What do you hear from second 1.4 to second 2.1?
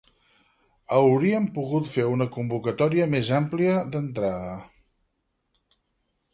pogut fer